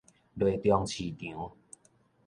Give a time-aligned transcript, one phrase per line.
[0.03, 0.07] 犁忠
[0.87, 1.55] 市場